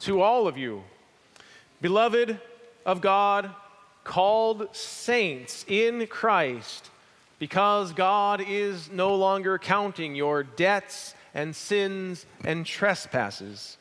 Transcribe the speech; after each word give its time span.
to 0.00 0.22
all 0.22 0.48
of 0.48 0.56
you, 0.56 0.82
beloved 1.80 2.38
of 2.86 3.00
God, 3.00 3.50
called 4.04 4.74
saints 4.74 5.64
in 5.68 6.06
Christ, 6.06 6.90
because 7.38 7.92
God 7.92 8.42
is 8.46 8.90
no 8.90 9.14
longer 9.14 9.58
counting 9.58 10.14
your 10.14 10.42
debts 10.42 11.14
and 11.34 11.54
sins 11.54 12.26
and 12.44 12.64
trespasses. 12.66 13.76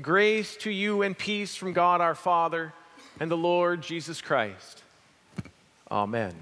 Grace 0.00 0.56
to 0.56 0.70
you 0.70 1.02
and 1.02 1.16
peace 1.16 1.54
from 1.54 1.72
God 1.72 2.00
our 2.00 2.14
Father 2.14 2.72
and 3.20 3.30
the 3.30 3.36
Lord 3.36 3.82
Jesus 3.82 4.20
Christ. 4.20 4.82
Amen. 5.90 6.34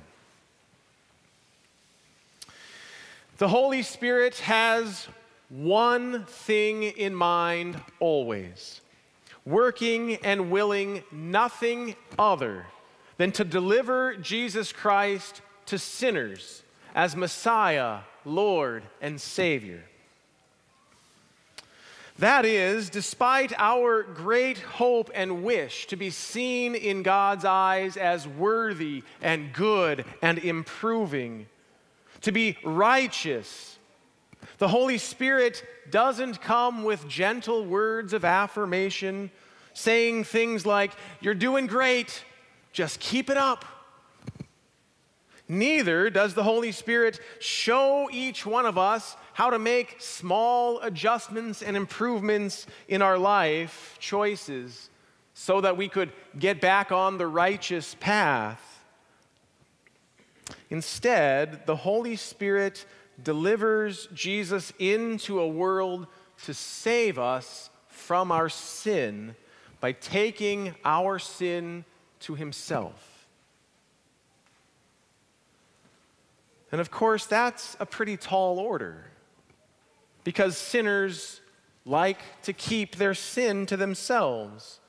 The 3.39 3.49
Holy 3.49 3.83
Spirit 3.83 4.37
has 4.41 5.09
one 5.49 6.25
thing 6.27 6.85
in 6.85 7.15
mind 7.15 7.81
always 7.99 8.81
working 9.45 10.17
and 10.17 10.51
willing 10.51 11.03
nothing 11.11 11.97
other 12.19 12.67
than 13.17 13.33
to 13.33 13.45
deliver 13.45 14.15
Jesus 14.17 14.73
Christ 14.73 15.43
to 15.67 15.79
sinners 15.79 16.63
as 16.95 17.15
Messiah, 17.17 18.01
Lord, 18.25 18.83
and 19.01 19.21
Savior. 19.21 19.85
That 22.19 22.45
is, 22.45 22.91
despite 22.91 23.55
our 23.57 24.03
great 24.03 24.59
hope 24.59 25.11
and 25.15 25.43
wish 25.43 25.87
to 25.87 25.97
be 25.97 26.11
seen 26.11 26.75
in 26.75 27.03
God's 27.03 27.47
eyes 27.47 27.97
as 27.97 28.29
worthy 28.29 29.03
and 29.23 29.55
good 29.55 30.05
and 30.21 30.39
improving, 30.39 31.47
to 32.21 32.31
be 32.31 32.59
righteous, 32.63 33.79
the 34.61 34.69
Holy 34.69 34.99
Spirit 34.99 35.65
doesn't 35.91 36.43
come 36.43 36.85
with 36.85 37.09
gentle 37.09 37.65
words 37.65 38.13
of 38.13 38.27
affirmation, 38.27 39.31
saying 39.73 40.25
things 40.25 40.67
like, 40.67 40.93
You're 41.21 41.35
doing 41.35 41.67
great, 41.67 42.23
just 42.71 43.01
keep 43.01 43.31
it 43.31 43.39
up. 43.39 43.65
Neither 45.49 46.11
does 46.11 46.35
the 46.35 46.43
Holy 46.43 46.73
Spirit 46.73 47.19
show 47.41 48.09
each 48.13 48.45
one 48.45 48.67
of 48.67 48.77
us 48.77 49.17
how 49.33 49.49
to 49.49 49.59
make 49.59 49.97
small 49.99 50.79
adjustments 50.81 51.63
and 51.63 51.75
improvements 51.75 52.67
in 52.87 53.01
our 53.01 53.17
life 53.17 53.97
choices 53.99 54.91
so 55.33 55.63
that 55.63 55.79
we 55.79 55.89
could 55.89 56.13
get 56.39 56.61
back 56.61 56.93
on 56.93 57.17
the 57.17 57.27
righteous 57.27 57.97
path. 57.99 58.85
Instead, 60.69 61.67
the 61.67 61.77
Holy 61.77 62.15
Spirit 62.15 62.85
delivers 63.23 64.09
Jesus 64.13 64.73
into 64.79 65.41
a 65.41 65.49
world 65.49 66.07
to 66.45 66.55
save 66.55 67.19
us 67.19 67.71
from 67.89 68.33
our 68.33 68.49
sin 68.49 69.35
by 69.81 69.93
taking 69.93 70.75
our 70.85 71.19
sin 71.19 71.85
to 72.21 72.35
himself. 72.35 73.29
And 76.73 76.81
of 76.81 76.91
course, 76.91 77.27
that's 77.27 77.77
a 77.81 77.87
pretty 77.87 78.17
tall 78.17 78.59
order 78.59 79.07
because 80.25 80.57
sinners 80.57 81.41
like 81.85 82.19
to 82.43 82.53
keep 82.53 82.97
their 82.97 83.15
sin 83.15 83.67
to 83.67 83.77
themselves. 83.77 84.80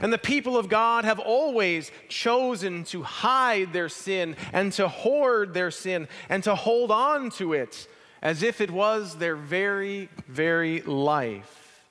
And 0.00 0.12
the 0.12 0.18
people 0.18 0.56
of 0.56 0.68
God 0.68 1.04
have 1.04 1.18
always 1.18 1.90
chosen 2.08 2.84
to 2.84 3.02
hide 3.02 3.72
their 3.72 3.88
sin 3.88 4.36
and 4.52 4.72
to 4.72 4.88
hoard 4.88 5.52
their 5.52 5.70
sin 5.70 6.08
and 6.28 6.42
to 6.44 6.54
hold 6.54 6.90
on 6.90 7.30
to 7.32 7.52
it 7.52 7.86
as 8.22 8.42
if 8.42 8.60
it 8.60 8.70
was 8.70 9.16
their 9.16 9.36
very, 9.36 10.08
very 10.28 10.80
life. 10.82 11.84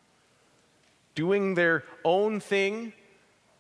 Doing 1.14 1.56
their 1.56 1.84
own 2.04 2.40
thing, 2.40 2.94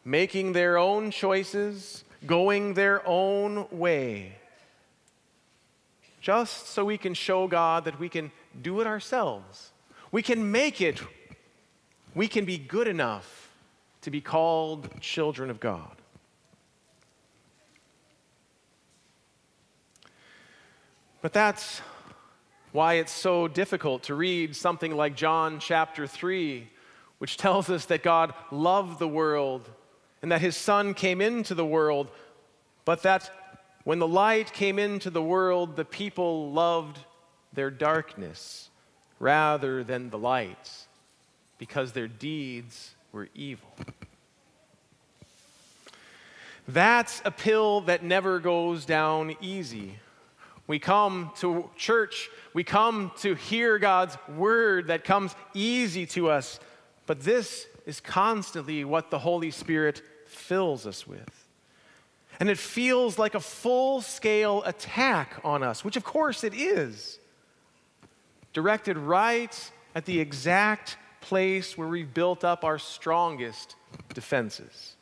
making 0.03 0.53
their 0.53 0.78
own 0.78 1.12
choices, 1.12 2.03
going 2.25 2.73
their 2.73 3.08
own 3.08 3.67
way. 3.72 4.38
Just 6.22 6.68
so 6.68 6.85
we 6.85 6.97
can 6.97 7.13
show 7.13 7.47
God 7.47 7.85
that 7.85 8.00
we 8.00 8.09
can 8.09 8.31
do 8.59 8.79
it 8.79 8.88
ourselves. 8.88 9.72
We 10.12 10.22
can 10.22 10.52
make 10.52 10.81
it. 10.81 11.02
We 12.16 12.28
can 12.28 12.46
be 12.46 12.58
good 12.58 12.88
enough 12.88 13.41
to 14.01 14.12
be 14.12 14.22
called 14.22 14.89
children 15.00 15.50
of 15.50 15.59
God. 15.59 15.95
But 21.22 21.34
that's 21.34 21.81
why 22.72 22.95
it's 22.95 23.11
so 23.11 23.47
difficult 23.47 24.03
to 24.03 24.16
read 24.16 24.56
something 24.56 24.95
like 24.95 25.16
John 25.16 25.59
chapter 25.59 26.07
3, 26.07 26.67
which 27.19 27.38
tells 27.38 27.69
us 27.69 27.85
that 27.85 28.01
God 28.01 28.34
loved 28.50 28.97
the 28.97 29.07
world 29.07 29.69
and 30.22 30.31
that 30.31 30.41
his 30.41 30.56
Son 30.56 30.94
came 30.94 31.22
into 31.22 31.53
the 31.53 31.66
world, 31.66 32.09
but 32.85 33.03
that 33.03 33.29
when 33.84 34.00
the 34.00 34.07
light 34.07 34.53
came 34.53 34.79
into 34.79 35.09
the 35.09 35.22
world, 35.22 35.75
the 35.75 35.85
people 35.85 36.51
loved 36.51 37.00
their 37.53 37.69
darkness 37.72 38.69
rather 39.19 39.84
than 39.84 40.09
the 40.09 40.17
light 40.17 40.72
because 41.57 41.91
their 41.91 42.07
deeds 42.07 42.95
were 43.11 43.29
evil. 43.35 43.69
That's 46.67 47.22
a 47.25 47.31
pill 47.31 47.81
that 47.81 48.03
never 48.03 48.39
goes 48.39 48.85
down 48.85 49.35
easy. 49.41 49.97
We 50.67 50.79
come 50.79 51.31
to 51.38 51.69
church, 51.75 52.29
we 52.53 52.63
come 52.63 53.11
to 53.19 53.35
hear 53.35 53.77
God's 53.77 54.17
word 54.29 54.88
that 54.88 55.03
comes 55.03 55.35
easy 55.53 56.05
to 56.07 56.29
us, 56.29 56.59
but 57.07 57.22
this 57.22 57.67
is 57.85 57.99
constantly 57.99 58.85
what 58.85 59.09
the 59.09 59.19
Holy 59.19 59.51
Spirit 59.51 60.01
fills 60.28 60.85
us 60.85 61.05
with. 61.05 61.47
And 62.39 62.49
it 62.49 62.57
feels 62.57 63.19
like 63.19 63.35
a 63.35 63.39
full 63.39 64.01
scale 64.01 64.63
attack 64.63 65.41
on 65.43 65.61
us, 65.61 65.83
which 65.83 65.97
of 65.97 66.03
course 66.03 66.43
it 66.43 66.53
is, 66.53 67.19
directed 68.53 68.97
right 68.97 69.72
at 69.93 70.05
the 70.05 70.19
exact 70.19 70.97
place 71.22 71.78
where 71.78 71.88
we've 71.88 72.14
built 72.14 72.44
up 72.44 72.64
our 72.64 72.78
strongest 72.78 73.76
defenses. 74.14 74.96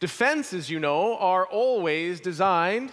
Defenses, 0.00 0.68
you 0.68 0.78
know, 0.80 1.16
are 1.18 1.46
always 1.46 2.20
designed 2.20 2.92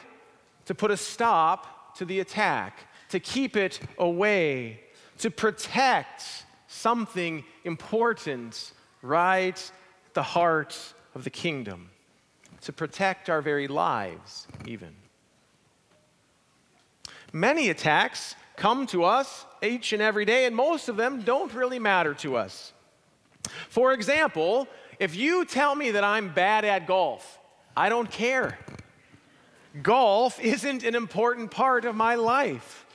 to 0.66 0.76
put 0.76 0.92
a 0.92 0.98
stop 0.98 1.96
to 1.98 2.06
the 2.06 2.20
attack, 2.20 2.88
to 3.10 3.20
keep 3.20 3.58
it 3.58 3.80
away, 3.98 4.80
to 5.18 5.30
protect 5.30 6.46
something 6.68 7.44
important 7.66 8.72
right 9.02 9.58
at 10.08 10.14
the 10.14 10.24
heart 10.24 10.78
of 11.14 11.24
the 11.24 11.30
kingdom, 11.30 11.90
to 12.62 12.72
protect 12.72 13.30
our 13.30 13.42
very 13.42 13.68
lives, 13.68 14.48
even. 14.66 14.96
Many 17.34 17.70
attacks 17.70 18.36
come 18.56 18.88
to 18.88 19.04
us 19.04 19.46
each 19.62 19.94
and 19.94 20.02
every 20.02 20.26
day, 20.26 20.46
and 20.46 20.56
most 20.56 20.90
of 20.90 20.98
them 20.98 21.22
don't 21.22 21.54
really 21.54 21.80
matter 21.80 22.14
to 22.16 22.36
us. 22.36 22.74
For 23.70 23.94
example, 23.94 24.68
if 25.00 25.16
you 25.16 25.46
tell 25.46 25.76
me 25.76 25.92
that 25.92 26.04
I'm 26.04 26.34
bad 26.34 26.66
at 26.66 26.88
golf, 26.88 27.40
I 27.76 27.90
don't 27.90 28.10
care. 28.10 28.58
Golf 29.82 30.40
isn't 30.40 30.84
an 30.84 30.96
important 30.96 31.50
part 31.52 31.86
of 31.86 31.96
my 31.96 32.16
life. 32.16 32.86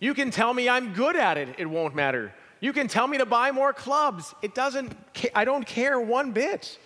You 0.00 0.12
can 0.12 0.30
tell 0.30 0.52
me 0.52 0.68
I'm 0.68 0.92
good 0.92 1.16
at 1.16 1.38
it, 1.38 1.48
it 1.58 1.66
won't 1.66 1.94
matter. 1.94 2.34
You 2.60 2.72
can 2.72 2.88
tell 2.88 3.06
me 3.06 3.18
to 3.18 3.26
buy 3.26 3.52
more 3.52 3.72
clubs, 3.72 4.34
it 4.42 4.54
doesn't 4.54 4.92
I 5.34 5.44
don't 5.44 5.66
care 5.66 6.00
one 6.00 6.32
bit. 6.32 6.78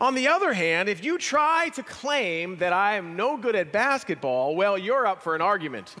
On 0.00 0.14
the 0.14 0.28
other 0.28 0.52
hand, 0.52 0.88
if 0.88 1.04
you 1.04 1.18
try 1.18 1.70
to 1.70 1.82
claim 1.82 2.56
that 2.58 2.72
I 2.72 2.96
am 2.96 3.16
no 3.16 3.36
good 3.36 3.56
at 3.56 3.72
basketball, 3.72 4.54
well, 4.54 4.78
you're 4.78 5.06
up 5.06 5.22
for 5.22 5.34
an 5.34 5.42
argument. 5.42 5.94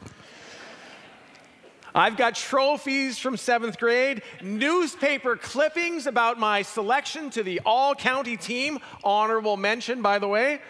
I've 1.94 2.16
got 2.16 2.34
trophies 2.34 3.18
from 3.18 3.36
seventh 3.36 3.78
grade, 3.78 4.22
newspaper 4.42 5.36
clippings 5.36 6.06
about 6.06 6.38
my 6.38 6.62
selection 6.62 7.28
to 7.30 7.42
the 7.42 7.60
all 7.66 7.94
county 7.94 8.36
team, 8.36 8.78
honorable 9.04 9.56
mention, 9.56 10.00
by 10.00 10.18
the 10.18 10.28
way. 10.28 10.60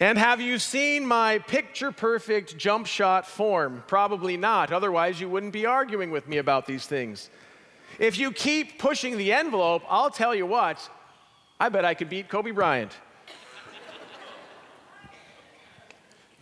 And 0.00 0.18
have 0.18 0.40
you 0.40 0.58
seen 0.58 1.06
my 1.06 1.38
picture 1.38 1.90
perfect 1.90 2.56
jump 2.56 2.86
shot 2.86 3.26
form? 3.26 3.82
Probably 3.86 4.36
not, 4.36 4.72
otherwise, 4.72 5.20
you 5.20 5.28
wouldn't 5.28 5.52
be 5.52 5.66
arguing 5.66 6.10
with 6.10 6.28
me 6.28 6.38
about 6.38 6.66
these 6.66 6.86
things. 6.86 7.30
If 7.98 8.18
you 8.18 8.32
keep 8.32 8.78
pushing 8.78 9.16
the 9.16 9.32
envelope, 9.32 9.82
I'll 9.88 10.10
tell 10.10 10.34
you 10.34 10.46
what, 10.46 10.88
I 11.60 11.68
bet 11.68 11.84
I 11.84 11.94
could 11.94 12.10
beat 12.10 12.28
Kobe 12.28 12.50
Bryant. 12.50 12.92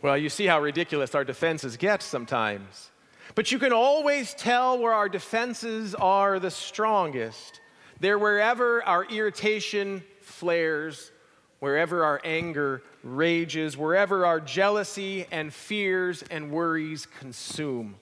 Well, 0.03 0.19
you 0.19 0.29
see 0.29 0.47
how 0.47 0.61
ridiculous 0.61 1.15
our 1.15 1.25
defenses 1.25 1.77
get 1.77 2.03
sometimes. 2.03 2.91
But 3.37 3.53
you 3.53 3.61
can 3.61 3.73
always 3.73 4.35
tell 4.35 4.79
where 4.79 4.93
our 4.93 5.09
defenses 5.09 5.95
are 5.95 6.41
the 6.41 6.51
strongest. 6.51 7.61
They're 8.01 8.19
wherever 8.19 8.83
our 8.83 9.05
irritation 9.05 10.03
flares, 10.21 11.13
wherever 11.61 12.05
our 12.05 12.21
anger 12.25 12.83
rages, 13.05 13.77
wherever 13.77 14.27
our 14.27 14.41
jealousy 14.41 15.27
and 15.31 15.55
fears 15.55 16.25
and 16.31 16.51
worries 16.51 17.07
consume. 17.07 17.95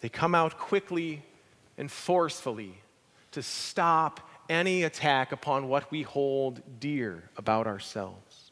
They 0.00 0.10
come 0.10 0.34
out 0.34 0.58
quickly 0.58 1.22
and 1.78 1.90
forcefully 1.90 2.74
to 3.32 3.42
stop 3.42 4.20
any 4.50 4.82
attack 4.82 5.32
upon 5.32 5.68
what 5.68 5.90
we 5.90 6.02
hold 6.02 6.60
dear 6.80 7.30
about 7.38 7.66
ourselves. 7.66 8.49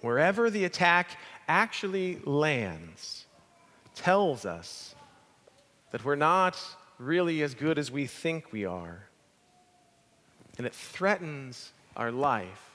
Wherever 0.00 0.50
the 0.50 0.64
attack 0.64 1.18
actually 1.46 2.20
lands, 2.24 3.26
tells 3.94 4.46
us 4.46 4.94
that 5.90 6.04
we're 6.04 6.14
not 6.14 6.58
really 6.98 7.42
as 7.42 7.54
good 7.54 7.78
as 7.78 7.90
we 7.90 8.06
think 8.06 8.52
we 8.52 8.64
are, 8.64 9.04
and 10.56 10.66
it 10.66 10.74
threatens 10.74 11.72
our 11.96 12.10
life. 12.10 12.70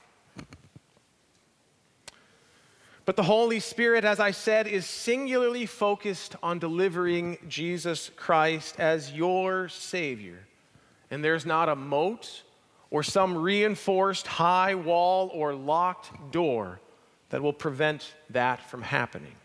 But 3.06 3.16
the 3.16 3.24
Holy 3.24 3.60
Spirit, 3.60 4.04
as 4.04 4.19
I 4.19 4.31
said, 4.31 4.68
is 4.68 4.86
singularly 4.86 5.68
focused 5.68 6.36
on 6.42 6.57
delivering 6.57 7.38
Jesus 7.48 8.10
Christ 8.16 8.80
as 8.80 9.12
your 9.12 9.69
Savior. 9.69 10.48
And 11.12 11.24
there's 11.24 11.45
not 11.45 11.69
a 11.69 11.75
moat 11.75 12.42
or 12.89 13.04
some 13.04 13.38
reinforced 13.38 14.25
high 14.25 14.74
wall 14.74 15.30
or 15.33 15.54
locked 15.54 16.31
door 16.31 16.80
that 17.30 17.42
will 17.42 17.54
prevent 17.54 18.13
that 18.30 18.69
from 18.69 18.81
happening. 18.81 19.36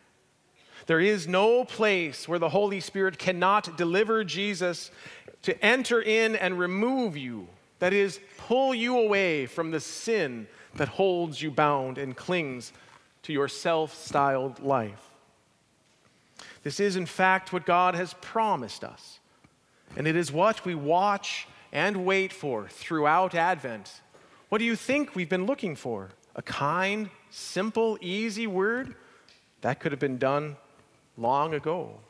There 0.86 1.00
is 1.00 1.28
no 1.28 1.64
place 1.64 2.26
where 2.26 2.38
the 2.38 2.48
Holy 2.48 2.80
Spirit 2.80 3.18
cannot 3.18 3.76
deliver 3.76 4.24
Jesus 4.24 4.90
to 5.42 5.64
enter 5.64 6.00
in 6.00 6.36
and 6.36 6.58
remove 6.58 7.16
you, 7.16 7.48
that 7.78 7.92
is, 7.92 8.20
pull 8.36 8.74
you 8.74 8.98
away 8.98 9.46
from 9.46 9.70
the 9.70 9.80
sin 9.80 10.46
that 10.74 10.88
holds 10.88 11.40
you 11.40 11.50
bound 11.50 11.98
and 11.98 12.16
clings 12.16 12.72
to 13.22 13.32
your 13.32 13.48
self 13.48 13.94
styled 13.94 14.60
life. 14.60 15.10
This 16.62 16.80
is, 16.80 16.96
in 16.96 17.06
fact, 17.06 17.52
what 17.52 17.64
God 17.64 17.94
has 17.94 18.14
promised 18.20 18.84
us, 18.84 19.18
and 19.96 20.06
it 20.06 20.16
is 20.16 20.30
what 20.30 20.64
we 20.64 20.74
watch 20.74 21.48
and 21.72 22.04
wait 22.04 22.32
for 22.32 22.68
throughout 22.68 23.34
Advent. 23.34 24.00
What 24.48 24.58
do 24.58 24.64
you 24.64 24.76
think 24.76 25.14
we've 25.14 25.28
been 25.28 25.46
looking 25.46 25.76
for? 25.76 26.10
A 26.36 26.42
kind, 26.42 27.10
simple, 27.30 27.98
easy 28.00 28.46
word? 28.46 28.94
That 29.62 29.80
could 29.80 29.92
have 29.92 30.00
been 30.00 30.18
done 30.18 30.56
long 31.16 31.54
ago. 31.54 32.00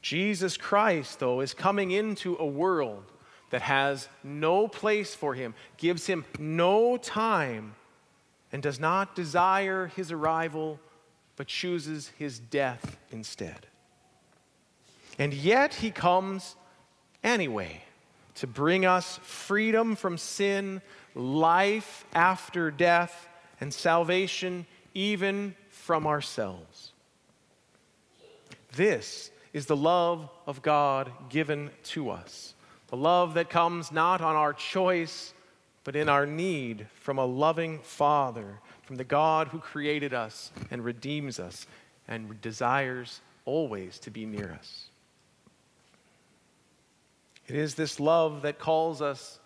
Jesus 0.00 0.56
Christ, 0.56 1.20
though, 1.20 1.40
is 1.40 1.54
coming 1.54 1.92
into 1.92 2.36
a 2.38 2.46
world 2.46 3.04
that 3.50 3.62
has 3.62 4.08
no 4.24 4.66
place 4.66 5.14
for 5.14 5.34
him, 5.34 5.54
gives 5.76 6.06
him 6.06 6.24
no 6.38 6.96
time 6.96 7.74
and 8.50 8.62
does 8.62 8.80
not 8.80 9.14
desire 9.14 9.86
his 9.94 10.10
arrival, 10.10 10.80
but 11.36 11.46
chooses 11.46 12.10
his 12.18 12.38
death 12.38 12.96
instead. 13.10 13.66
And 15.18 15.32
yet 15.32 15.74
he 15.74 15.90
comes 15.90 16.56
anyway 17.22 17.82
to 18.36 18.46
bring 18.46 18.84
us 18.84 19.18
freedom 19.22 19.94
from 19.94 20.18
sin, 20.18 20.82
life 21.14 22.04
after 22.14 22.70
death, 22.70 23.28
and 23.62 23.72
salvation 23.72 24.66
even 24.92 25.54
from 25.70 26.04
ourselves. 26.04 26.90
This 28.74 29.30
is 29.52 29.66
the 29.66 29.76
love 29.76 30.28
of 30.48 30.62
God 30.62 31.12
given 31.28 31.70
to 31.84 32.10
us. 32.10 32.54
The 32.88 32.96
love 32.96 33.34
that 33.34 33.50
comes 33.50 33.92
not 33.92 34.20
on 34.20 34.34
our 34.34 34.52
choice, 34.52 35.32
but 35.84 35.94
in 35.94 36.08
our 36.08 36.26
need 36.26 36.88
from 37.02 37.18
a 37.18 37.24
loving 37.24 37.78
Father, 37.84 38.58
from 38.82 38.96
the 38.96 39.04
God 39.04 39.46
who 39.46 39.60
created 39.60 40.12
us 40.12 40.50
and 40.72 40.84
redeems 40.84 41.38
us 41.38 41.64
and 42.08 42.40
desires 42.40 43.20
always 43.44 44.00
to 44.00 44.10
be 44.10 44.26
near 44.26 44.50
us. 44.58 44.86
It 47.46 47.54
is 47.54 47.76
this 47.76 48.00
love 48.00 48.42
that 48.42 48.58
calls 48.58 49.00
us 49.00 49.38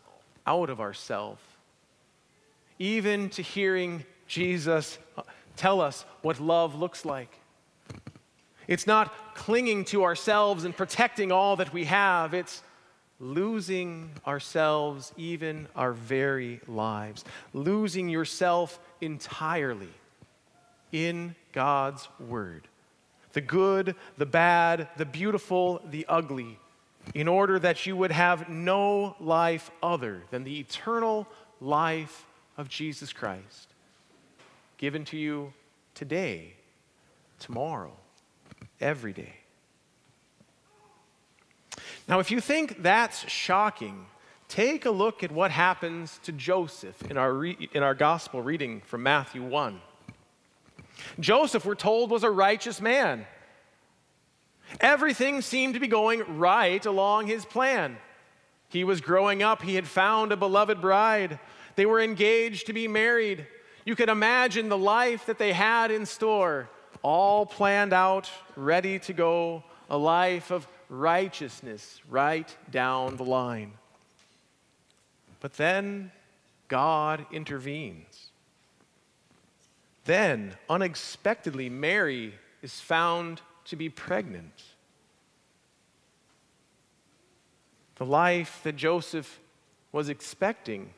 out 0.46 0.70
of 0.70 0.80
ourself, 0.80 1.55
even 2.78 3.30
to 3.30 3.42
hearing 3.42 4.04
Jesus 4.26 4.98
tell 5.56 5.80
us 5.80 6.04
what 6.22 6.40
love 6.40 6.74
looks 6.74 7.04
like. 7.04 7.38
It's 8.68 8.86
not 8.86 9.34
clinging 9.34 9.84
to 9.86 10.04
ourselves 10.04 10.64
and 10.64 10.76
protecting 10.76 11.30
all 11.30 11.56
that 11.56 11.72
we 11.72 11.84
have. 11.84 12.34
It's 12.34 12.62
losing 13.20 14.10
ourselves, 14.26 15.12
even 15.16 15.68
our 15.74 15.92
very 15.92 16.60
lives, 16.66 17.24
losing 17.54 18.08
yourself 18.08 18.78
entirely 19.00 19.88
in 20.92 21.34
God's 21.52 22.08
Word. 22.18 22.68
The 23.32 23.40
good, 23.40 23.94
the 24.16 24.26
bad, 24.26 24.88
the 24.96 25.04
beautiful, 25.04 25.80
the 25.90 26.06
ugly, 26.08 26.58
in 27.14 27.28
order 27.28 27.58
that 27.58 27.86
you 27.86 27.96
would 27.96 28.12
have 28.12 28.48
no 28.48 29.14
life 29.20 29.70
other 29.82 30.22
than 30.30 30.44
the 30.44 30.58
eternal 30.58 31.26
life 31.60 32.26
of 32.56 32.68
Jesus 32.68 33.12
Christ, 33.12 33.68
given 34.78 35.04
to 35.06 35.16
you 35.16 35.52
today, 35.94 36.54
tomorrow, 37.38 37.92
every 38.80 39.12
day. 39.12 39.34
Now, 42.08 42.20
if 42.20 42.30
you 42.30 42.40
think 42.40 42.82
that's 42.82 43.28
shocking, 43.28 44.06
take 44.48 44.86
a 44.86 44.90
look 44.90 45.24
at 45.24 45.32
what 45.32 45.50
happens 45.50 46.20
to 46.22 46.32
Joseph 46.32 47.10
in 47.10 47.16
our, 47.16 47.32
re- 47.32 47.68
in 47.72 47.82
our 47.82 47.94
gospel 47.94 48.42
reading 48.42 48.80
from 48.86 49.02
Matthew 49.02 49.42
1. 49.42 49.80
Joseph, 51.20 51.64
we're 51.64 51.74
told, 51.74 52.10
was 52.10 52.24
a 52.24 52.30
righteous 52.30 52.80
man. 52.80 53.26
Everything 54.80 55.42
seemed 55.42 55.74
to 55.74 55.80
be 55.80 55.88
going 55.88 56.38
right 56.38 56.84
along 56.84 57.26
his 57.26 57.44
plan. 57.44 57.98
He 58.68 58.84
was 58.84 59.00
growing 59.00 59.42
up, 59.42 59.62
he 59.62 59.74
had 59.74 59.86
found 59.86 60.32
a 60.32 60.36
beloved 60.36 60.80
bride, 60.80 61.38
they 61.76 61.86
were 61.86 62.00
engaged 62.00 62.66
to 62.66 62.72
be 62.72 62.88
married. 62.88 63.46
You 63.84 63.94
could 63.94 64.08
imagine 64.08 64.68
the 64.68 64.78
life 64.78 65.26
that 65.26 65.38
they 65.38 65.52
had 65.52 65.90
in 65.90 66.06
store, 66.06 66.68
all 67.02 67.46
planned 67.46 67.92
out, 67.92 68.30
ready 68.56 68.98
to 69.00 69.12
go, 69.12 69.62
a 69.88 69.96
life 69.96 70.50
of 70.50 70.66
righteousness 70.88 72.00
right 72.08 72.54
down 72.70 73.16
the 73.16 73.24
line. 73.24 73.72
But 75.40 75.54
then 75.54 76.10
God 76.68 77.26
intervenes. 77.30 78.30
Then, 80.04 80.54
unexpectedly, 80.68 81.68
Mary 81.68 82.34
is 82.62 82.80
found 82.80 83.42
to 83.66 83.76
be 83.76 83.88
pregnant. 83.88 84.62
The 87.96 88.06
life 88.06 88.60
that 88.62 88.76
Joseph 88.76 89.40
was 89.92 90.08
expecting 90.08 90.90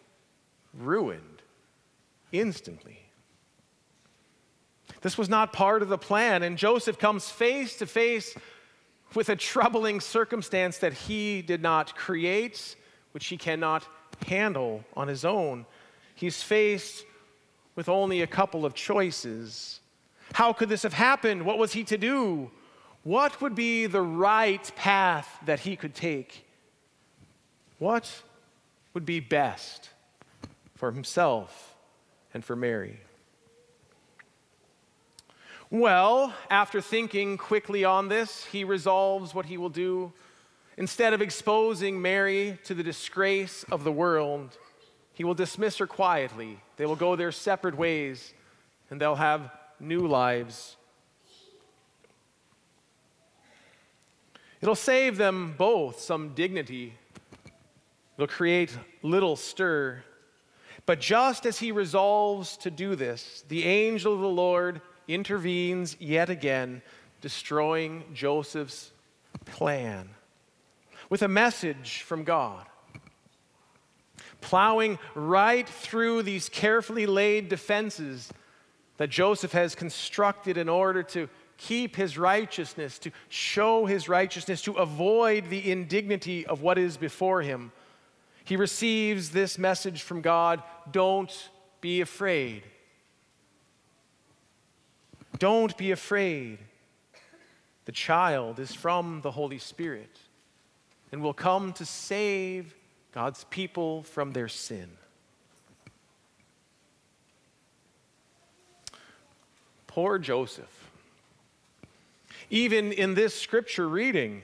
ruined 0.74 1.42
instantly. 2.32 3.00
This 5.00 5.16
was 5.16 5.28
not 5.28 5.52
part 5.52 5.82
of 5.82 5.88
the 5.88 5.98
plan, 5.98 6.42
and 6.42 6.58
Joseph 6.58 6.98
comes 6.98 7.28
face 7.28 7.76
to 7.78 7.86
face 7.86 8.34
with 9.14 9.28
a 9.28 9.36
troubling 9.36 10.00
circumstance 10.00 10.78
that 10.78 10.92
he 10.92 11.42
did 11.42 11.62
not 11.62 11.94
create, 11.96 12.76
which 13.12 13.26
he 13.26 13.36
cannot 13.36 13.86
handle 14.26 14.84
on 14.96 15.08
his 15.08 15.24
own. 15.24 15.64
He's 16.14 16.42
faced 16.42 17.04
with 17.76 17.88
only 17.88 18.22
a 18.22 18.26
couple 18.26 18.64
of 18.64 18.74
choices. 18.74 19.80
How 20.32 20.52
could 20.52 20.68
this 20.68 20.82
have 20.82 20.92
happened? 20.92 21.44
What 21.44 21.58
was 21.58 21.72
he 21.72 21.84
to 21.84 21.96
do? 21.96 22.50
What 23.04 23.40
would 23.40 23.54
be 23.54 23.86
the 23.86 24.02
right 24.02 24.70
path 24.76 25.38
that 25.46 25.60
he 25.60 25.76
could 25.76 25.94
take? 25.94 26.44
What 27.78 28.22
would 28.94 29.06
be 29.06 29.20
best 29.20 29.90
for 30.78 30.92
himself 30.92 31.74
and 32.32 32.44
for 32.44 32.54
Mary? 32.54 33.00
Well, 35.70 36.32
after 36.48 36.80
thinking 36.80 37.36
quickly 37.36 37.84
on 37.84 38.08
this, 38.08 38.44
he 38.46 38.62
resolves 38.62 39.34
what 39.34 39.46
he 39.46 39.58
will 39.58 39.68
do. 39.68 40.12
Instead 40.76 41.12
of 41.12 41.20
exposing 41.20 42.00
Mary 42.00 42.58
to 42.64 42.74
the 42.74 42.84
disgrace 42.84 43.64
of 43.70 43.82
the 43.82 43.90
world, 43.90 44.56
he 45.12 45.24
will 45.24 45.34
dismiss 45.34 45.78
her 45.78 45.86
quietly. 45.86 46.60
They 46.76 46.86
will 46.86 46.96
go 46.96 47.16
their 47.16 47.32
separate 47.32 47.76
ways, 47.76 48.32
and 48.88 49.00
they'll 49.00 49.16
have 49.16 49.50
new 49.80 50.06
lives. 50.06 50.76
It'll 54.60 54.76
save 54.76 55.16
them 55.16 55.54
both 55.58 56.00
some 56.00 56.34
dignity. 56.34 56.94
It'll 58.16 58.28
create 58.28 58.78
little 59.02 59.34
stir. 59.34 60.04
But 60.88 61.00
just 61.00 61.44
as 61.44 61.58
he 61.58 61.70
resolves 61.70 62.56
to 62.56 62.70
do 62.70 62.96
this, 62.96 63.44
the 63.48 63.64
angel 63.64 64.14
of 64.14 64.20
the 64.20 64.26
Lord 64.26 64.80
intervenes 65.06 65.94
yet 66.00 66.30
again, 66.30 66.80
destroying 67.20 68.04
Joseph's 68.14 68.90
plan 69.44 70.08
with 71.10 71.20
a 71.20 71.28
message 71.28 72.00
from 72.06 72.24
God. 72.24 72.64
Plowing 74.40 74.98
right 75.14 75.68
through 75.68 76.22
these 76.22 76.48
carefully 76.48 77.04
laid 77.04 77.50
defenses 77.50 78.32
that 78.96 79.10
Joseph 79.10 79.52
has 79.52 79.74
constructed 79.74 80.56
in 80.56 80.70
order 80.70 81.02
to 81.02 81.28
keep 81.58 81.96
his 81.96 82.16
righteousness, 82.16 82.98
to 83.00 83.10
show 83.28 83.84
his 83.84 84.08
righteousness, 84.08 84.62
to 84.62 84.72
avoid 84.72 85.50
the 85.50 85.70
indignity 85.70 86.46
of 86.46 86.62
what 86.62 86.78
is 86.78 86.96
before 86.96 87.42
him. 87.42 87.72
He 88.48 88.56
receives 88.56 89.28
this 89.28 89.58
message 89.58 90.00
from 90.00 90.22
God 90.22 90.62
don't 90.92 91.50
be 91.80 92.00
afraid. 92.00 92.62
Don't 95.38 95.76
be 95.76 95.90
afraid. 95.90 96.58
The 97.84 97.92
child 97.92 98.58
is 98.58 98.74
from 98.74 99.20
the 99.22 99.30
Holy 99.30 99.58
Spirit 99.58 100.18
and 101.12 101.22
will 101.22 101.32
come 101.32 101.72
to 101.74 101.84
save 101.84 102.74
God's 103.12 103.44
people 103.44 104.02
from 104.02 104.32
their 104.32 104.48
sin. 104.48 104.90
Poor 109.86 110.18
Joseph. 110.18 110.90
Even 112.50 112.92
in 112.92 113.14
this 113.14 113.34
scripture 113.34 113.88
reading, 113.88 114.42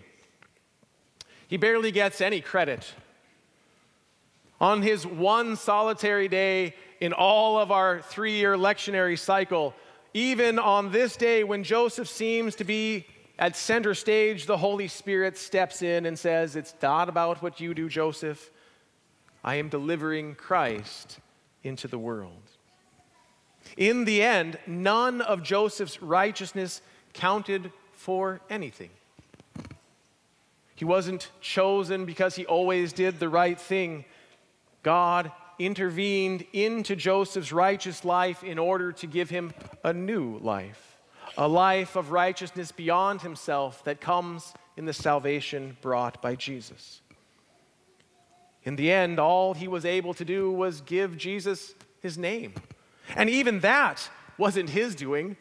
he 1.47 1.57
barely 1.57 1.93
gets 1.93 2.21
any 2.21 2.41
credit. 2.41 2.93
On 4.61 4.83
his 4.83 5.07
one 5.07 5.57
solitary 5.57 6.29
day 6.29 6.75
in 7.01 7.13
all 7.13 7.59
of 7.59 7.71
our 7.71 8.01
three 8.01 8.37
year 8.37 8.57
lectionary 8.57 9.19
cycle, 9.19 9.75
even 10.15 10.59
on 10.59 10.93
this 10.93 11.17
day 11.17 11.45
when 11.45 11.65
Joseph 11.65 12.09
seems 12.09 12.55
to 12.57 12.65
be 12.65 13.07
at 13.39 13.57
center 13.57 13.95
stage, 13.95 14.47
the 14.47 14.57
Holy 14.57 14.87
Spirit 14.87 15.37
steps 15.37 15.83
in 15.83 16.07
and 16.07 16.19
says, 16.19 16.55
It's 16.55 16.75
not 16.81 17.09
about 17.09 17.43
what 17.43 17.61
you 17.61 17.75
do, 17.75 17.89
Joseph. 17.89 18.51
I 19.43 19.57
am 19.57 19.69
delivering 19.69 20.37
Christ 20.37 21.19
into 21.65 21.89
the 21.89 21.99
world. 21.99 22.43
In 23.77 24.05
the 24.05 24.23
end, 24.23 24.59
none 24.67 25.21
of 25.21 25.43
Joseph's 25.43 26.01
righteousness 26.01 26.81
counted 27.13 27.73
for 27.93 28.41
anything. 28.49 28.91
He 30.77 30.85
wasn't 30.85 31.31
chosen 31.41 32.05
because 32.05 32.37
he 32.37 32.47
always 32.47 32.93
did 32.93 33.19
the 33.19 33.29
right 33.29 33.61
thing. 33.61 34.05
God 34.85 35.33
intervened 35.59 36.45
into 36.53 36.95
Joseph's 36.95 37.53
righteous 37.53 38.05
life 38.05 38.45
in 38.45 38.59
order 38.59 38.93
to 38.93 39.07
give 39.07 39.31
him 39.31 39.53
a 39.83 39.93
new 39.93 40.39
life, 40.39 40.99
a 41.37 41.49
life 41.49 41.97
of 41.97 42.13
righteousness 42.13 42.71
beyond 42.71 43.23
himself 43.23 43.83
that 43.85 44.01
comes 44.01 44.55
in 44.77 44.85
the 44.85 44.93
salvation 44.93 45.77
brought 45.81 46.23
by 46.23 46.37
Jesus. 46.37 47.01
In 48.63 48.77
the 48.77 48.91
end, 48.91 49.19
all 49.19 49.55
he 49.55 49.69
was 49.69 49.85
able 49.85 50.15
to 50.15 50.25
do 50.25 50.51
was 50.51 50.81
give 50.81 51.19
Jesus 51.19 51.75
his 52.01 52.17
name. 52.17 52.55
And 53.15 53.29
even 53.29 53.61
that 53.61 54.09
wasn't 54.39 54.71
his 54.71 54.95
doing, 54.95 55.37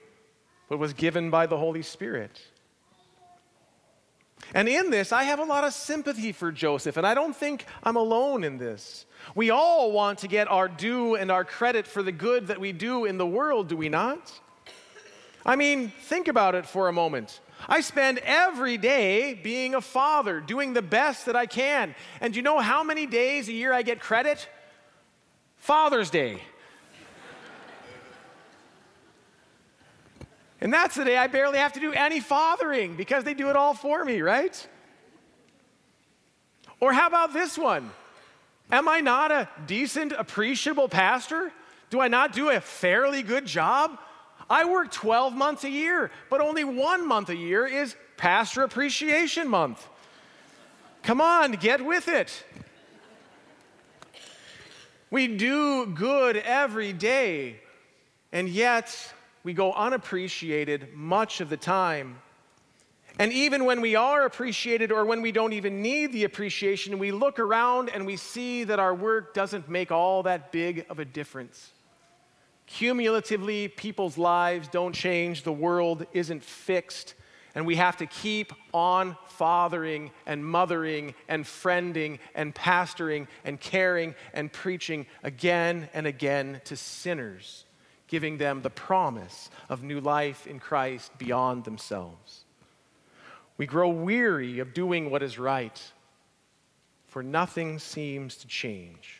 but 0.69 0.77
was 0.77 0.93
given 0.93 1.29
by 1.29 1.47
the 1.47 1.57
Holy 1.57 1.81
Spirit. 1.81 2.41
And 4.53 4.69
in 4.69 4.91
this, 4.91 5.11
I 5.11 5.23
have 5.23 5.39
a 5.39 5.43
lot 5.43 5.63
of 5.63 5.73
sympathy 5.73 6.31
for 6.31 6.51
Joseph, 6.51 6.97
and 6.97 7.07
I 7.07 7.15
don't 7.15 7.35
think 7.35 7.65
I'm 7.83 7.95
alone 7.95 8.43
in 8.43 8.57
this. 8.57 9.05
We 9.33 9.49
all 9.49 9.91
want 9.91 10.19
to 10.19 10.27
get 10.27 10.47
our 10.47 10.67
due 10.67 11.15
and 11.15 11.31
our 11.31 11.43
credit 11.43 11.87
for 11.87 12.03
the 12.03 12.11
good 12.11 12.47
that 12.47 12.59
we 12.59 12.71
do 12.71 13.05
in 13.05 13.17
the 13.17 13.25
world, 13.25 13.67
do 13.67 13.75
we 13.75 13.89
not? 13.89 14.31
I 15.45 15.55
mean, 15.55 15.89
think 15.89 16.27
about 16.27 16.55
it 16.55 16.65
for 16.65 16.87
a 16.87 16.93
moment. 16.93 17.39
I 17.67 17.81
spend 17.81 18.19
every 18.19 18.77
day 18.77 19.33
being 19.33 19.75
a 19.75 19.81
father, 19.81 20.39
doing 20.39 20.73
the 20.73 20.81
best 20.81 21.25
that 21.25 21.35
I 21.35 21.45
can. 21.45 21.95
And 22.21 22.35
you 22.35 22.41
know 22.41 22.59
how 22.59 22.83
many 22.83 23.05
days 23.05 23.47
a 23.49 23.53
year 23.53 23.73
I 23.73 23.81
get 23.81 23.99
credit? 23.99 24.47
Father's 25.57 26.09
Day. 26.09 26.41
And 30.63 30.71
that's 30.71 30.95
the 30.95 31.03
day 31.03 31.17
I 31.17 31.27
barely 31.27 31.57
have 31.57 31.73
to 31.73 31.81
do 31.81 31.91
any 31.91 32.21
fathering 32.21 32.95
because 32.95 33.25
they 33.25 33.33
do 33.33 33.49
it 33.49 33.57
all 33.57 33.73
for 33.73 34.05
me, 34.05 34.21
right? 34.21 34.67
Or 36.79 36.93
how 36.93 37.07
about 37.07 37.33
this 37.33 37.57
one? 37.57 37.91
Am 38.71 38.87
I 38.87 39.01
not 39.01 39.29
a 39.29 39.49
decent, 39.67 40.13
appreciable 40.13 40.87
pastor? 40.87 41.51
Do 41.89 41.99
I 41.99 42.07
not 42.07 42.31
do 42.31 42.49
a 42.49 42.61
fairly 42.61 43.23
good 43.23 43.45
job? 43.45 43.99
I 44.49 44.63
work 44.63 44.89
12 44.89 45.35
months 45.35 45.65
a 45.65 45.69
year, 45.69 46.11
but 46.29 46.39
only 46.39 46.63
one 46.63 47.05
month 47.05 47.27
a 47.27 47.35
year 47.35 47.67
is 47.67 47.97
Pastor 48.15 48.63
Appreciation 48.63 49.49
Month. 49.49 49.85
Come 51.01 51.19
on, 51.19 51.51
get 51.51 51.85
with 51.85 52.07
it. 52.07 52.45
We 55.11 55.27
do 55.27 55.87
good 55.87 56.37
every 56.37 56.93
day, 56.93 57.59
and 58.31 58.47
yet 58.47 59.13
we 59.43 59.53
go 59.53 59.73
unappreciated 59.73 60.93
much 60.93 61.41
of 61.41 61.49
the 61.49 61.57
time. 61.57 62.17
And 63.19 63.31
even 63.31 63.65
when 63.65 63.81
we 63.81 63.95
are 63.95 64.25
appreciated 64.25 64.91
or 64.91 65.05
when 65.05 65.21
we 65.21 65.31
don't 65.31 65.53
even 65.53 65.81
need 65.81 66.13
the 66.13 66.23
appreciation, 66.23 66.97
we 66.97 67.11
look 67.11 67.37
around 67.37 67.89
and 67.89 68.05
we 68.05 68.17
see 68.17 68.63
that 68.63 68.79
our 68.79 68.95
work 68.95 69.33
doesn't 69.33 69.69
make 69.69 69.91
all 69.91 70.23
that 70.23 70.51
big 70.51 70.85
of 70.89 70.97
a 70.97 71.05
difference. 71.05 71.71
Cumulatively, 72.65 73.67
people's 73.67 74.17
lives 74.17 74.67
don't 74.69 74.93
change, 74.93 75.43
the 75.43 75.51
world 75.51 76.07
isn't 76.13 76.41
fixed, 76.41 77.13
and 77.53 77.67
we 77.67 77.75
have 77.75 77.97
to 77.97 78.07
keep 78.07 78.51
on 78.73 79.15
fathering 79.27 80.09
and 80.25 80.43
mothering 80.43 81.13
and 81.27 81.43
friending 81.43 82.17
and 82.33 82.55
pastoring 82.55 83.27
and 83.43 83.59
caring 83.59 84.15
and 84.33 84.51
preaching 84.51 85.05
again 85.21 85.87
and 85.93 86.07
again 86.07 86.61
to 86.65 86.75
sinners 86.75 87.65
giving 88.13 88.37
them 88.37 88.61
the 88.61 88.69
promise 88.69 89.49
of 89.69 89.81
new 89.81 89.99
life 89.99 90.45
in 90.45 90.59
Christ 90.59 91.11
beyond 91.17 91.63
themselves. 91.63 92.45
We 93.57 93.65
grow 93.65 93.89
weary 93.89 94.59
of 94.59 94.75
doing 94.75 95.09
what 95.09 95.23
is 95.23 95.39
right, 95.39 95.81
for 97.07 97.23
nothing 97.23 97.79
seems 97.79 98.35
to 98.35 98.47
change. 98.47 99.19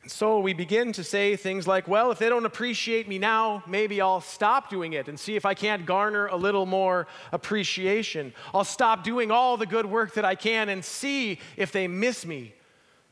And 0.00 0.10
so 0.10 0.40
we 0.40 0.54
begin 0.54 0.92
to 0.92 1.04
say 1.04 1.36
things 1.36 1.66
like, 1.66 1.86
well, 1.86 2.10
if 2.10 2.18
they 2.18 2.30
don't 2.30 2.46
appreciate 2.46 3.06
me 3.06 3.18
now, 3.18 3.62
maybe 3.66 4.00
I'll 4.00 4.22
stop 4.22 4.70
doing 4.70 4.94
it 4.94 5.08
and 5.08 5.20
see 5.20 5.36
if 5.36 5.44
I 5.44 5.52
can't 5.52 5.84
garner 5.84 6.26
a 6.28 6.36
little 6.36 6.64
more 6.64 7.06
appreciation. 7.32 8.32
I'll 8.54 8.64
stop 8.64 9.04
doing 9.04 9.30
all 9.30 9.58
the 9.58 9.66
good 9.66 9.84
work 9.84 10.14
that 10.14 10.24
I 10.24 10.36
can 10.36 10.70
and 10.70 10.82
see 10.82 11.38
if 11.58 11.70
they 11.70 11.86
miss 11.86 12.24
me. 12.24 12.54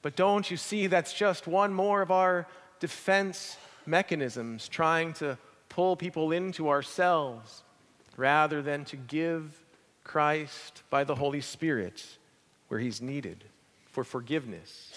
But 0.01 0.17
don't 0.17 0.51
you 0.51 0.57
see 0.57 0.87
that's 0.87 1.13
just 1.13 1.47
one 1.47 1.75
more 1.75 2.01
of 2.01 2.11
our 2.11 2.47
defense 2.81 3.57
mechanisms 3.87 4.69
trying 4.69 5.13
to 5.15 5.39
pull 5.69 5.97
people 5.97 6.33
into 6.33 6.69
ourselves 6.69 7.63
rather 8.17 8.61
than 8.61 8.85
to 8.87 8.97
give 8.97 9.63
Christ 10.03 10.83
by 10.91 11.05
the 11.05 11.15
Holy 11.15 11.41
Spirit 11.41 12.05
where 12.69 12.81
he's 12.81 13.01
needed 13.01 13.45
for 13.87 14.05
forgiveness, 14.05 14.93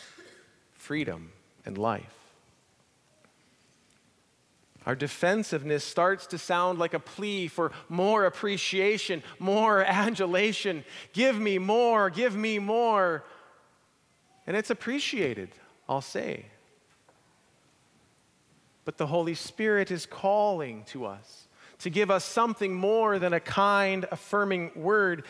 freedom, 0.73 1.31
and 1.65 1.77
life. 1.77 2.23
Our 4.85 4.95
defensiveness 4.95 5.83
starts 5.83 6.27
to 6.27 6.37
sound 6.37 6.77
like 6.77 6.93
a 6.93 6.99
plea 6.99 7.47
for 7.47 7.71
more 7.87 8.25
appreciation, 8.25 9.23
more 9.39 9.83
adulation. 9.85 10.83
Give 11.13 11.39
me 11.39 11.57
more, 11.57 12.09
give 12.09 12.35
me 12.35 12.59
more. 12.59 13.23
And 14.45 14.57
it's 14.57 14.69
appreciated, 14.69 15.49
I'll 15.87 16.01
say. 16.01 16.47
But 18.85 18.97
the 18.97 19.07
Holy 19.07 19.35
Spirit 19.35 19.91
is 19.91 20.05
calling 20.05 20.83
to 20.85 21.05
us 21.05 21.47
to 21.79 21.89
give 21.89 22.09
us 22.09 22.23
something 22.23 22.73
more 22.73 23.19
than 23.19 23.33
a 23.33 23.39
kind, 23.39 24.05
affirming 24.11 24.71
word. 24.75 25.25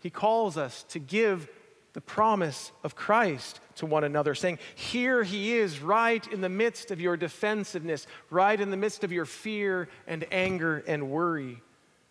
He 0.00 0.10
calls 0.10 0.56
us 0.56 0.82
to 0.90 0.98
give 0.98 1.48
the 1.94 2.02
promise 2.02 2.72
of 2.84 2.94
Christ 2.94 3.60
to 3.76 3.86
one 3.86 4.04
another, 4.04 4.34
saying, 4.34 4.58
Here 4.74 5.22
he 5.22 5.56
is, 5.56 5.80
right 5.80 6.26
in 6.30 6.42
the 6.42 6.50
midst 6.50 6.90
of 6.90 7.00
your 7.00 7.16
defensiveness, 7.16 8.06
right 8.28 8.60
in 8.60 8.70
the 8.70 8.76
midst 8.76 9.04
of 9.04 9.12
your 9.12 9.24
fear 9.24 9.88
and 10.06 10.26
anger 10.30 10.84
and 10.86 11.10
worry. 11.10 11.62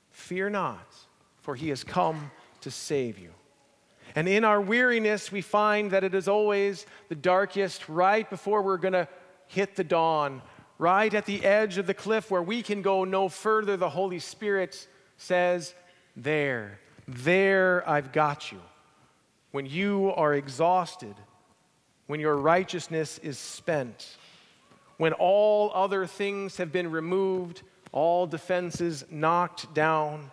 Fear 0.10 0.50
not, 0.50 0.88
for 1.42 1.56
he 1.56 1.70
has 1.70 1.84
come 1.84 2.32
to 2.62 2.72
save 2.72 3.20
you. 3.20 3.30
And 4.16 4.28
in 4.28 4.44
our 4.44 4.60
weariness, 4.62 5.32
we 5.32 5.42
find 5.42 5.92
that 5.92 6.04
it 6.04 6.16
is 6.16 6.28
always 6.28 6.88
the 7.10 7.16
darkest, 7.16 7.88
right 7.88 8.28
before 8.28 8.64
we're 8.64 8.78
going 8.78 8.94
to 8.94 9.08
hit 9.48 9.76
the 9.76 9.84
dawn, 9.84 10.42
right 10.78 11.14
at 11.14 11.26
the 11.26 11.44
edge 11.44 11.78
of 11.78 11.88
the 11.88 11.94
cliff 11.94 12.30
where 12.30 12.42
we 12.42 12.62
can 12.62 12.82
go 12.82 13.04
no 13.04 13.30
further, 13.30 13.78
the 13.78 13.90
Holy 13.90 14.20
Spirit 14.20 14.88
says, 15.18 15.74
There, 16.16 16.80
there 17.08 17.88
I've 17.88 18.12
got 18.12 18.52
you. 18.52 18.62
When 19.52 19.66
you 19.66 20.12
are 20.16 20.34
exhausted, 20.34 21.16
when 22.08 22.20
your 22.20 22.36
righteousness 22.36 23.20
is 23.20 23.38
spent, 23.38 24.18
when 24.98 25.14
all 25.14 25.72
other 25.74 26.06
things 26.06 26.58
have 26.58 26.72
been 26.72 26.92
removed, 26.92 27.62
all 27.92 28.28
defenses 28.28 29.06
knocked 29.10 29.74
down, 29.74 30.32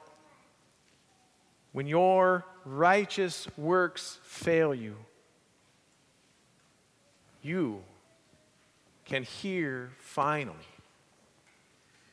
when 1.72 1.86
your 1.86 2.44
righteous 2.64 3.46
works 3.56 4.18
fail 4.24 4.74
you, 4.74 4.96
you 7.42 7.82
can 9.12 9.24
hear 9.24 9.90
finally 9.98 10.56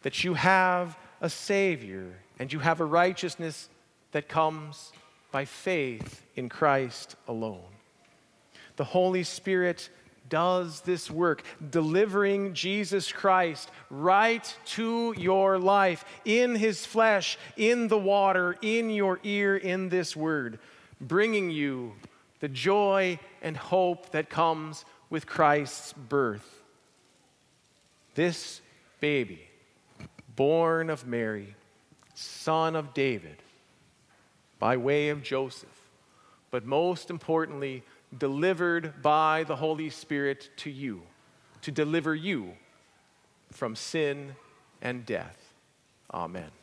that 0.01 0.21
you 0.25 0.33
have 0.33 0.97
a 1.21 1.29
Savior 1.29 2.13
and 2.39 2.51
you 2.51 2.59
have 2.59 2.81
a 2.81 2.85
righteousness 2.85 3.69
that 4.11 4.27
comes 4.27 4.91
by 5.31 5.45
faith 5.45 6.21
in 6.35 6.49
Christ 6.49 7.15
alone. 7.25 7.71
The 8.75 8.83
Holy 8.83 9.23
Spirit 9.23 9.89
does 10.27 10.81
this 10.81 11.09
work, 11.09 11.43
delivering 11.69 12.53
Jesus 12.53 13.13
Christ 13.13 13.71
right 13.89 14.53
to 14.75 15.15
your 15.17 15.57
life, 15.57 16.03
in 16.25 16.53
his 16.53 16.85
flesh, 16.85 17.37
in 17.55 17.87
the 17.87 17.97
water, 17.97 18.57
in 18.61 18.89
your 18.89 19.21
ear, 19.23 19.55
in 19.55 19.87
this 19.87 20.17
word, 20.17 20.59
bringing 20.99 21.49
you 21.49 21.93
the 22.41 22.49
joy 22.49 23.17
and 23.41 23.55
hope 23.55 24.11
that 24.11 24.29
comes 24.29 24.83
with 25.09 25.25
Christ's 25.25 25.93
birth. 25.93 26.58
This 28.19 28.59
baby, 28.99 29.47
born 30.35 30.89
of 30.89 31.07
Mary, 31.07 31.55
son 32.15 32.75
of 32.75 32.93
David, 32.93 33.37
by 34.59 34.75
way 34.75 35.07
of 35.07 35.23
Joseph, 35.23 35.87
but 36.51 36.65
most 36.65 37.09
importantly, 37.09 37.81
delivered 38.17 39.01
by 39.01 39.45
the 39.45 39.55
Holy 39.55 39.89
Spirit 39.89 40.49
to 40.57 40.69
you, 40.69 41.01
to 41.61 41.71
deliver 41.71 42.13
you 42.13 42.51
from 43.53 43.73
sin 43.73 44.35
and 44.81 45.05
death. 45.05 45.53
Amen. 46.13 46.58